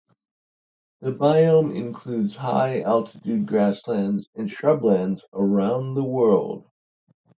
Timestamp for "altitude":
2.81-3.45